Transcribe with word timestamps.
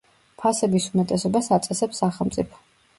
ფასების 0.43 0.87
უმეტესობას 0.95 1.53
აწესებს 1.59 2.05
სახელმწიფო. 2.05 2.67